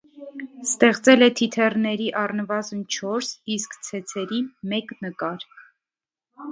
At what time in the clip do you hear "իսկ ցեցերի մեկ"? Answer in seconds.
3.59-4.97